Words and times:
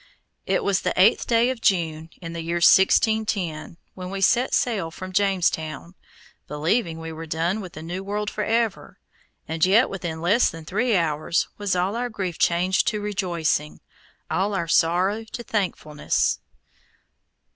It 0.47 0.63
was 0.63 0.81
the 0.81 0.99
eighth 0.99 1.27
day 1.27 1.51
of 1.51 1.61
June, 1.61 2.09
in 2.23 2.33
the 2.33 2.41
year 2.41 2.55
1610, 2.55 3.77
when 3.93 4.09
we 4.09 4.19
set 4.19 4.55
sail 4.55 4.89
from 4.89 5.13
Jamestown, 5.13 5.93
believing 6.47 6.97
we 6.99 7.11
were 7.11 7.27
done 7.27 7.61
with 7.61 7.73
the 7.73 7.83
new 7.83 8.03
world 8.03 8.27
forever, 8.31 8.97
and 9.47 9.63
yet 9.63 9.91
within 9.91 10.19
less 10.19 10.49
than 10.49 10.65
three 10.65 10.97
hours 10.97 11.49
was 11.59 11.75
all 11.75 11.95
our 11.95 12.09
grief 12.09 12.39
changed 12.39 12.87
to 12.87 12.99
rejoicing, 12.99 13.79
all 14.27 14.55
our 14.55 14.67
sorrow 14.67 15.23
to 15.23 15.43
thankfulness. 15.43 16.39